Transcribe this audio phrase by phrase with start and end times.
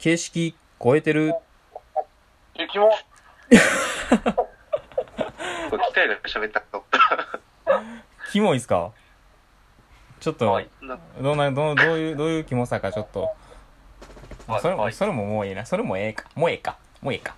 [0.00, 1.34] 形式超えてる？
[2.54, 2.88] え、キモ。
[5.70, 6.82] これ機械が喋ったと。
[8.32, 8.92] キモいっすか？
[10.20, 10.58] ちょっと、
[11.20, 13.28] どんな、どう、どういう、どういうキモさかちょっと。
[14.62, 15.66] それも、はいそれももういいな。
[15.66, 16.24] それもええか。
[16.34, 16.78] もうええか。
[17.02, 17.34] もうええか。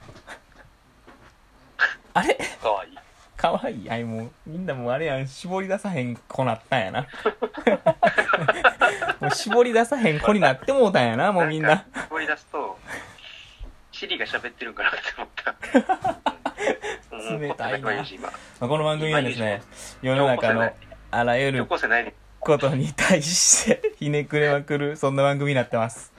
[2.15, 2.39] あれ？
[2.63, 2.99] かわいい。
[3.37, 3.91] かわいい。
[3.91, 7.09] あいもう、みんなもうあれやん、絞り出さへん子なったんやな。
[9.21, 11.75] もう絞り出さへん子になってもうたんやな、もうみんな。
[11.75, 12.77] んか絞り出すと、
[13.93, 15.55] シリが喋ってるんかなって思った。
[17.39, 17.91] 冷たいな。
[17.91, 19.63] まあこの番組はですね、
[20.01, 20.71] 世の中の
[21.11, 22.15] あらゆ高る。
[22.43, 26.13] ことに対してひねくれまくる、 そんな番組になってます。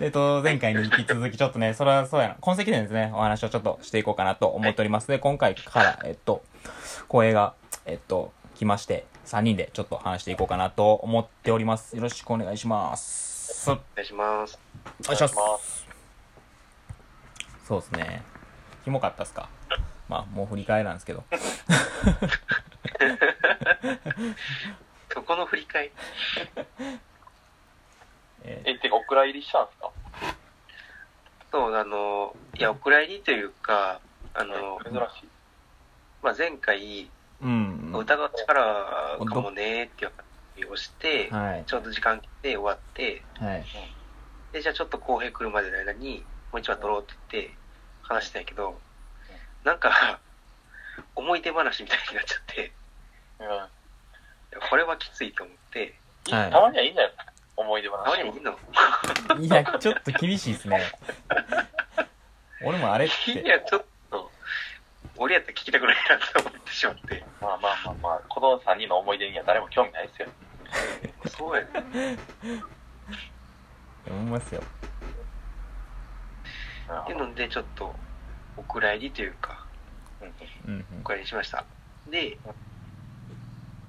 [0.00, 5.08] えっと、前回に引き続きちょっとね、それはそうやな、痕跡でですね、お話をちょっとしていこうかなと思っております。
[5.08, 6.42] で、今回から、えっと、
[7.08, 7.54] 声が、
[7.86, 11.96] えっと、来まして、3人でちょっと話していこうかなと思っております。
[11.96, 13.70] よろしくお願いします。
[13.70, 14.58] おお願いします。
[15.04, 15.83] 願いします。
[17.64, 18.22] そうですね。
[18.84, 19.48] キモかったっすか？
[20.08, 21.24] まあ、もう振り返りなんですけど。
[25.12, 25.92] そこの振り返り。
[28.46, 29.90] えーえ、てか、お蔵入りしたんすか？
[31.50, 34.00] そう、あの、いや、お蔵入りというか、
[34.34, 35.28] あの、珍しい。
[36.22, 37.92] まあ、前回、うん。
[37.94, 40.12] 歌が力かもねーっていう
[40.58, 41.64] 話をして、はい。
[41.66, 43.64] ちょうど時間来て終わって、はい。
[44.52, 46.24] で、じゃあちょっと公平来るまでの間に、も
[46.56, 47.54] う一話撮ろうって言って
[48.02, 48.78] 話したんやけど、
[49.64, 50.20] なんか、
[51.16, 52.72] 思い出話みたいになっちゃって、
[53.40, 53.68] うん。
[54.70, 55.94] これはきついと思って、
[56.30, 57.10] はいたまにはいいんだよ。
[57.56, 58.04] 思い出話。
[58.04, 58.58] たまにもいいの
[59.38, 60.92] いや、ちょっと厳しいですね。
[62.62, 64.30] 俺もあれっいて、や、ちょっと、
[65.16, 67.24] 俺やったら聞きたくないなって思ってしまって。
[67.40, 70.28] まあまあまあまあ、この3人の思い出には誰も興味ないですよ。
[71.36, 72.18] そうやね。
[74.08, 74.62] 思 いますよ。
[77.44, 77.94] で、ちょっと、
[78.56, 79.66] お蔵入りというか、
[80.22, 81.64] うんうんお蔵入りしました。
[82.10, 82.38] で、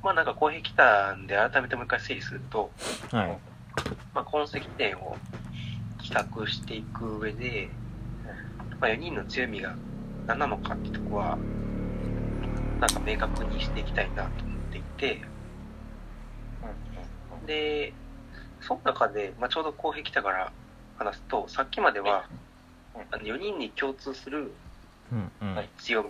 [0.04, 2.72] まあなんか公平来たんで、改めてもう一回整理すると、
[3.14, 3.18] うん。
[3.18, 3.38] はい。
[4.14, 5.18] まあ、痕跡展を
[6.02, 7.70] 企画していく上で、
[8.80, 9.76] まあ、4人の強みが
[10.28, 11.38] 何なのかってとこは、
[12.80, 15.22] なんか明確にしていきたいなと思っていて、
[17.46, 17.94] で、
[18.62, 20.52] その中で、まあ、ちょうど公平来たから
[20.98, 22.28] 話すと、さっきまでは、
[23.12, 24.52] あの4人に共通する
[25.12, 25.56] うんうん。
[25.56, 26.10] はい強み。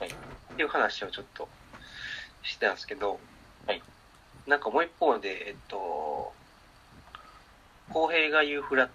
[0.00, 0.08] はい。
[0.08, 0.12] っ
[0.56, 1.48] ていう話をちょっと
[2.42, 3.18] してたんですけど、
[3.66, 3.82] はい。
[4.46, 6.32] なんかもう一方で、えっと、
[7.90, 8.88] 公平が言うフラッ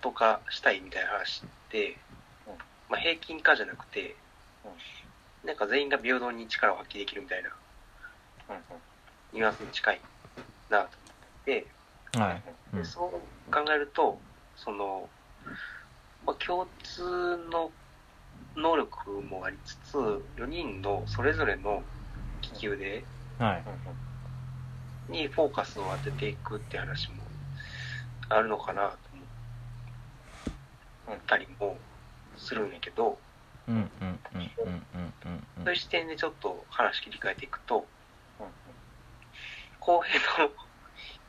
[0.00, 1.96] ト化したいみたいな話って、
[2.46, 2.52] うん。
[2.88, 4.16] まあ、平均化じゃなくて、
[5.44, 7.50] なんか全員が平等に力を発揮できるみたいな
[8.50, 8.62] うんうん。
[9.32, 10.00] ニュアンスに近い
[10.70, 11.66] なと思って、
[12.18, 12.42] はい。
[12.72, 14.18] うんでそう考えると、
[14.56, 15.08] その、
[16.26, 17.70] まあ、共通の
[18.56, 21.82] 能力もありつつ、4人のそれぞれの
[22.42, 23.04] 利き腕
[23.38, 25.12] はい。
[25.12, 27.16] にフォーカスを当てていくって話も
[28.28, 28.96] あるのかなと
[31.06, 31.76] 思ったりも
[32.36, 33.18] するんやけど、
[33.66, 37.86] そういう視点でちょっと話切り替えていくと、
[38.40, 38.46] うん
[39.78, 40.48] 公平の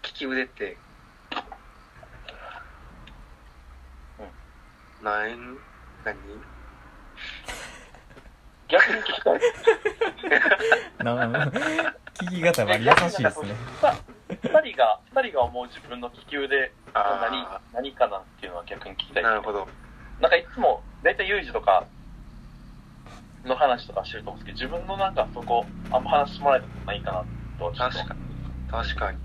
[0.02, 0.78] 利き腕って、
[5.08, 5.58] 何
[6.04, 6.18] 何？
[8.68, 9.40] 逆に聞きたい。
[11.00, 11.06] うん。
[11.32, 11.46] な
[12.16, 13.56] 聞き方が優しいですね。
[14.30, 14.38] 二
[14.72, 19.24] 人が、二人が思う自分の利き腕が何あ、何かなっていうのは逆に聞きたい。
[19.24, 19.66] なるほど。
[20.20, 21.86] なんかいつも、だいたいユージとか
[23.46, 27.24] の話とかしてると思うんですけど、自分のなんかそこ、あんま話してもらえたことないかな
[27.60, 28.20] と、ちょっと確かに。
[28.70, 29.18] 確かに。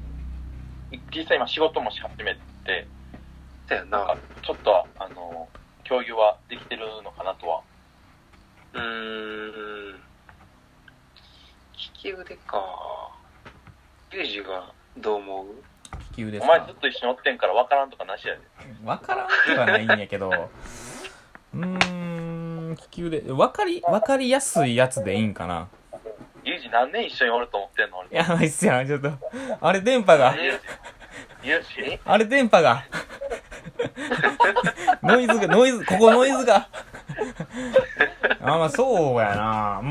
[1.13, 2.87] 実際今仕事もし始めて、
[3.67, 4.17] だよななんか。
[4.43, 5.49] ちょっとは、あの、
[5.89, 7.61] 共有はできてるのかなとは。
[8.75, 9.93] うーん。
[9.95, 10.01] 利
[11.95, 12.63] き腕か。
[14.13, 15.47] ユージがどう思う？
[16.11, 18.41] 利き腕ですかお前ずっと一緒におってんから分からんとかなしやで。
[18.85, 20.51] わからんくはないんやけど、
[21.55, 25.69] うーん、利き腕、わかり、わかりやすいやつでいいんかな。
[26.45, 27.99] ユージ何年一緒におると思ってんの？
[27.99, 28.09] 俺。
[28.11, 29.11] やばいっすやん、ちょっと。
[29.61, 32.85] あれ電波が、ユージ、あれ電波が。
[35.03, 36.69] ノイズが、ノイズ、ここノイズが。
[38.41, 39.81] あ、まあそうやな。
[39.83, 39.89] うー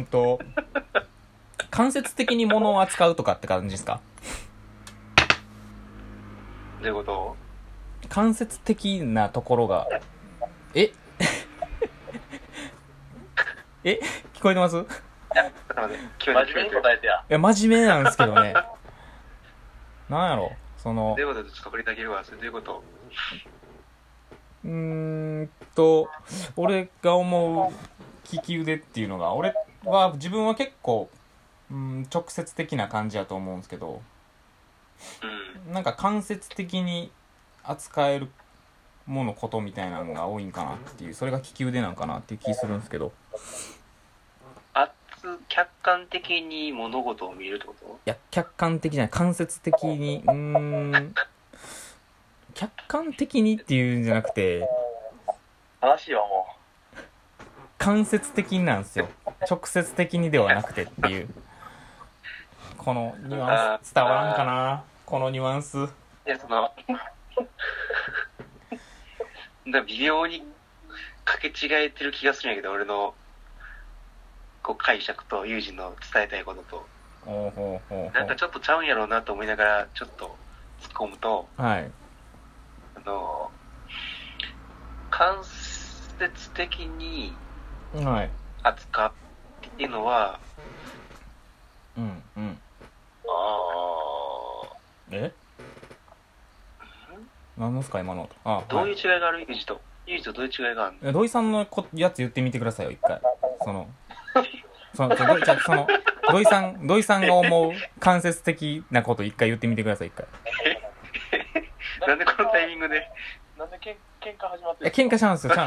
[0.00, 0.38] んと、
[1.70, 4.00] 間接的に物を扱うとかって感じですか？
[6.82, 7.36] どういうこと？
[8.08, 9.86] 間接的なところが、
[10.74, 10.92] え？
[13.84, 13.98] え？
[14.34, 14.84] 聞こえてます？
[16.24, 17.24] 真面目に答えてや。
[17.28, 18.54] や、真面目なんですけどね。
[20.08, 20.48] なんやろ？
[20.48, 20.54] そ
[20.86, 22.22] そのどういうことちょっと掘り下げるわ。
[22.24, 22.84] それどういうこと
[24.64, 24.70] うー
[25.42, 26.08] んと
[26.54, 29.52] 俺が思う利き腕っていうのが俺
[29.84, 31.10] は自分は結構
[31.72, 34.00] うん直接的な感じやと思うんですけど
[35.66, 35.72] うん。
[35.72, 37.10] なんか間接的に
[37.64, 38.30] 扱える
[39.06, 43.10] ものことみたいなのが多いんかなっていうそれが利き腕なんかなっていう気するんですけど
[45.26, 47.86] 圧、客観的に物事を見るってこと？
[47.86, 49.10] いや客観的じゃない。
[49.10, 50.22] 間接的に。
[50.26, 51.14] うーん。
[52.54, 54.68] 客観的にっていうんじゃなくて。
[55.80, 56.46] 話はも
[57.78, 59.08] 間接的なんですよ。
[59.48, 61.28] 直接的にではなくてっていう。
[62.78, 64.84] このニュアンス伝わらんかな？
[65.04, 65.78] このニュアンス。
[65.78, 65.80] い
[66.30, 66.72] や、その、
[69.70, 70.42] だ微妙に
[71.24, 73.14] かけ違えてる気がするんやけど、俺の、
[74.66, 76.86] こう解釈と、ユージの伝えたいことと。
[77.24, 80.36] おうほうほうなんかちょっとちゃうんやろうなと思いながら、ちょっと
[80.80, 81.90] 突っ込むと、はい。
[82.96, 83.50] あの、
[85.10, 87.32] 間接的に
[87.94, 88.30] はい。
[88.64, 89.12] 扱う
[89.66, 90.40] っていうのは、
[91.96, 92.58] うんうん。
[93.28, 94.62] あ
[95.12, 95.32] え？
[97.56, 99.40] 何のすか今のあどういうはい違いがある？
[99.40, 99.80] ユージと。
[100.06, 101.08] ユージとどういう違いがあるの？
[101.08, 103.20] え土井さんのこやつ言ってみてくださいよ一回。
[103.62, 103.88] その
[104.94, 105.86] そのじゃあその
[106.30, 110.26] 土井さん土井さんが思う間接的なこと一回言ってみてください一回。
[110.26, 112.06] う。
[112.08, 113.10] なんでこのタイミングで？
[113.58, 115.64] なんでけん喧嘩始まってる喧嘩しちゃうんですよちゃ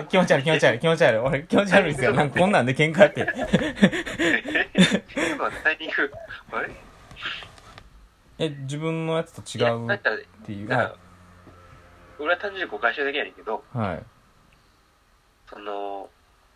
[0.00, 0.78] うん気持ち悪い気持ち悪い。
[0.80, 2.12] 気持ち悪い俺気持ち悪いですよ。
[2.12, 3.26] なんかこんなんで喧嘩って。
[8.40, 9.98] え自分のやつと違うっ
[10.44, 10.68] ていう。
[10.70, 10.94] は
[12.18, 14.02] 俺は単純に誤解してるだけやねんけど、いはい。
[15.48, 16.08] その、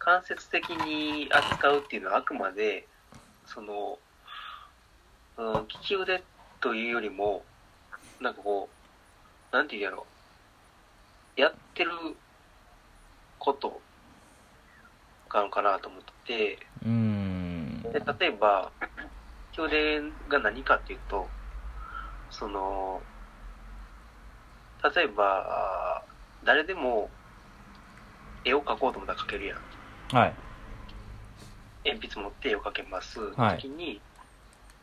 [0.05, 2.89] 間接的に扱うっていうのはあくまで、
[3.45, 3.99] その、
[5.37, 6.25] うん、利き腕
[6.61, 7.45] というよりも、
[8.21, 8.69] なんかこ
[9.53, 10.07] う、なんて言うんやろ
[11.37, 11.91] う、やってる
[13.39, 13.81] こと
[15.33, 17.83] なのかなと思ってて、うーん。
[17.93, 18.73] で例えば、
[19.53, 21.29] 教練が何かっていうと、
[22.29, 23.03] その、
[24.97, 26.05] 例えば、
[26.45, 27.09] 誰でも
[28.45, 29.72] 絵を描こうと思ったら描けるやん。
[30.13, 30.35] はい。
[31.85, 33.19] 鉛筆持って絵を描けます。
[33.35, 33.57] はい。
[33.57, 34.01] 時に、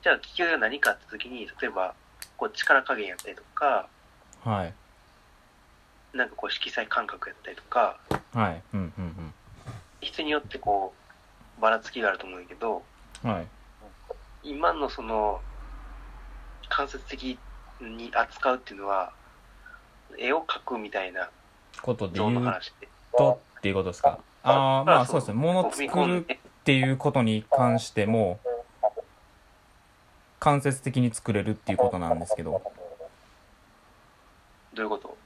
[0.03, 1.93] じゃあ、利き腕が何かって時に、例えば、
[2.37, 3.87] こう力加減やったりとか、
[4.43, 4.73] はい。
[6.17, 7.97] なんかこう色彩感覚やったりとか、
[8.33, 8.61] はい。
[8.73, 9.33] うんうん
[10.01, 10.93] 人によってこ
[11.57, 12.83] う、ばらつきがあると思うんだけど、
[13.23, 13.47] うんはい。
[14.43, 15.41] 今のその
[16.69, 17.37] 間接的
[17.81, 19.11] に扱うっていうのは
[20.17, 21.29] 絵を描くみたいな
[21.81, 22.87] ことで像言うの話で。
[23.17, 24.17] とっていうことですか？
[24.43, 25.33] ああまあそうですね。
[25.35, 28.39] 物踏み作るっていうことに関しても
[30.39, 32.61] 間接的に作れるっていうことなんですけど。
[34.73, 35.17] どういうこと？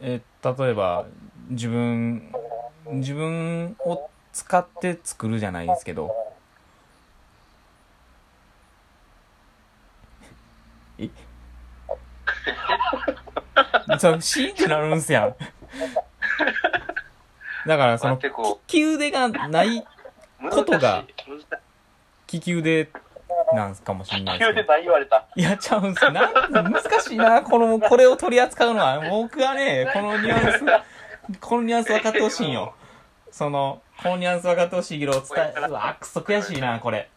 [0.00, 1.06] え例えば
[1.50, 2.32] 自分
[2.86, 6.14] 自分を使って作るじゃないですけど。
[10.98, 11.10] え？
[13.98, 15.34] そうシーンってなるんすやん
[17.66, 18.30] だからその利
[18.66, 21.04] き腕がないうことが
[22.32, 22.90] 利き腕
[23.54, 25.26] なんかもしれないですけど何言われた。
[25.36, 26.04] いやちゃうんす。
[26.04, 27.42] よな難しいな。
[27.42, 29.00] このこれを取り扱うのは。
[29.10, 30.64] 僕はねこのニュアンス
[31.40, 32.74] このニュアンス分かってほしいんよ。
[33.30, 35.22] そのこのニュアンス分かってほしいけど伝
[35.56, 37.08] えうわくそ悔しいなこれ。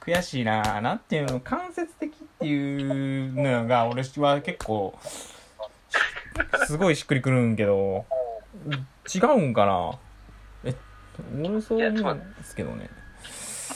[0.00, 4.98] 悔しいななんていうの間接的っていうのが俺は結構
[6.66, 8.04] すごいしっくりくるんけど
[9.14, 9.98] 違うんかな？
[10.64, 10.74] え
[11.34, 12.88] 俺そう思うんですけどね。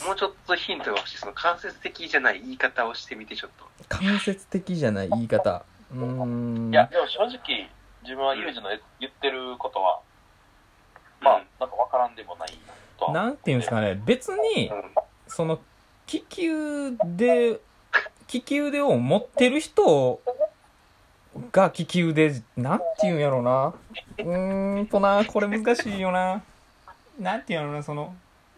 [0.05, 1.17] もうちょっとヒントが欲しい。
[1.17, 3.51] その間接的じゃない言い方をしてみてちょっ
[3.87, 3.97] と。
[3.97, 5.63] 間接的じゃない言い方。
[5.91, 6.71] うーん。
[6.71, 7.69] いや、でも正直、
[8.03, 8.69] 自分はユージの
[8.99, 9.99] 言ってることは、
[11.21, 12.49] まあ、なんかわからんでもない
[12.97, 13.13] とは。
[13.13, 14.01] なんていうんですかね？
[14.05, 14.83] 別にうん
[15.27, 15.59] その
[16.11, 17.59] 利き腕
[18.33, 20.21] 利き腕を持ってる人
[21.51, 23.73] が利き腕なんていうんやろうな。
[24.17, 26.43] うーんとなこれ難しいよな。
[27.19, 28.15] なんていうんやろうなその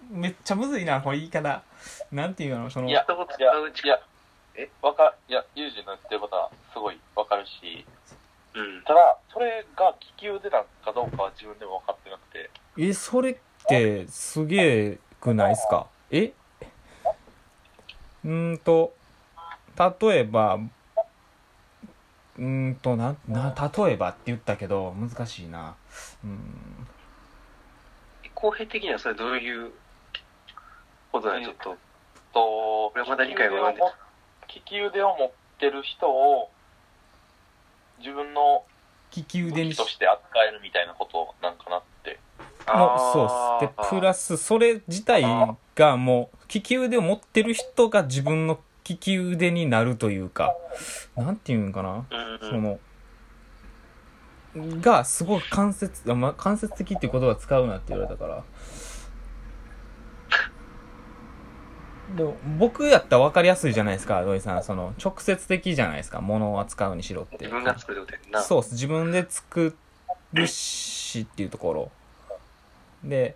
[0.09, 1.63] めっちゃむずいなこれ言い方。
[2.11, 2.87] なんていうんやろうその。
[2.87, 3.99] いやいや、ういや、
[4.55, 7.85] えわか、いや、ユージの言ってることはすごいわかるし、
[8.53, 15.87] うんただ、それが利き腕なのかどうかは自分でも分かってなくて、えそれってすげえくないっすか？
[16.11, 16.33] え？
[18.23, 18.93] うーんと
[20.01, 20.59] 例えば
[22.41, 25.75] うーんとなな例えばって言ったけど難しいな。
[26.23, 26.87] うーん。
[28.33, 29.71] 公平的にはそれどういう
[31.11, 31.77] ことだよちょっと。
[32.33, 33.93] と、俺はまだ理解がわかんない。
[34.55, 36.49] 利き腕を持ってる人を、
[39.15, 42.19] 利き腕にとして扱えるみたいなことなんかなって。
[42.67, 43.75] もうそうっす。
[43.75, 45.23] で、プラス、それ自体
[45.75, 48.59] がもう、利き腕を持ってる人が自分の
[48.91, 50.55] 利き腕になるというか、
[51.15, 52.05] なんていうんかな？
[52.09, 52.79] うんその、
[54.81, 58.43] が、すごく間接、あまあ、間接的っていう言葉使うなって言われたから。
[62.15, 64.63] でも、僕やったら分かりやすいじゃないですか、土井さん。
[64.63, 67.45] その、直接的じゃないですか、物を扱うにしろって。
[67.45, 68.41] 自分が作るってな。
[68.41, 68.63] そう。
[68.63, 69.75] 自分で作
[70.33, 71.91] るしっていうところ。
[73.03, 73.35] で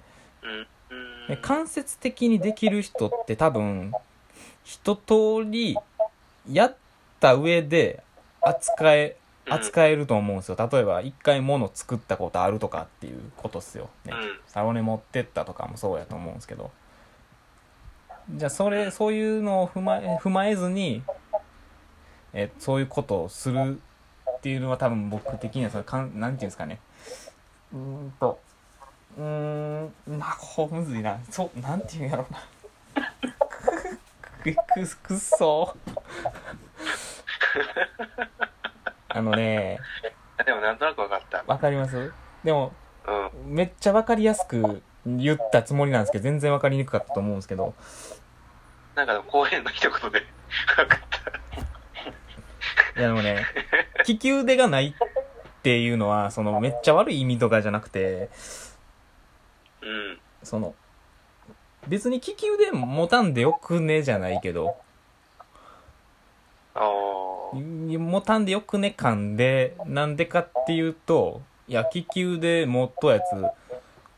[1.42, 3.92] 間接的にできる人って多分、
[4.66, 5.78] 一通り
[6.52, 6.76] やっ
[7.20, 8.04] た上で
[8.42, 9.16] 扱え、
[9.48, 10.70] 扱えると思うんですよ。
[10.72, 13.90] 例えば、一回物作ったことあるとかっていうことっすよ。
[14.04, 14.16] ねう。
[14.16, 14.40] ん。
[14.48, 16.72] サロネ持ってったとかもそうやと思うんですけど。
[18.32, 21.04] じゃあ、それ、そういうのを踏まえ、踏まえずに、
[22.34, 23.80] え、そういうことをする
[24.38, 26.80] っていうのは多分僕的にはそのかん、なんていうんですかね。
[27.72, 28.40] うーんと、
[29.18, 31.20] うーん、な、こうむずいな。
[31.30, 32.40] そう、なんていうんやろうな。
[34.54, 35.76] く、く、くっそ
[39.10, 39.80] あのね、
[40.46, 41.44] でもなんとなくわかった。
[41.48, 42.12] わかります？
[42.44, 42.74] でも、
[43.08, 43.54] うん。
[43.56, 47.74] めっちゃわかりやすく言ったつもりなんですけど、全然わかりにくかったと思うんですけど、
[48.96, 50.20] なんか後編の一言で
[50.78, 51.00] わかっ
[52.94, 53.00] た。
[53.00, 53.46] いやでもね、
[54.08, 58.30] 利き腕がないっていうのは、そのめっちゃ悪い意味とかじゃなくて、
[59.82, 60.20] うん。
[60.44, 60.76] その、
[61.88, 64.76] 別に利き腕持たんでよくねじゃないけど。
[67.54, 73.24] 持たんでよくね感で、なんでかっていうと、いや、利き腕持っとやつ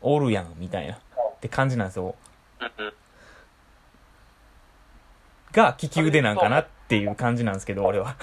[0.00, 1.00] おるやん、みたいな、っ
[1.40, 2.14] て感じなんですよ。
[5.52, 8.16] が利き腕なんかなっていう感じなんですけど、俺は。